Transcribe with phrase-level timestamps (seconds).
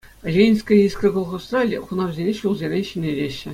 [0.33, 3.49] «Ленинская искра» колхозра хунавсене ҫулсерен ҫӗнетеҫҫӗ.